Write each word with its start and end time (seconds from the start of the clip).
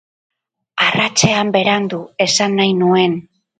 Arratsean 0.85 1.53
berandu, 1.57 2.01
esan 2.29 2.59
nahi 2.63 2.75
nuen. 2.83 3.19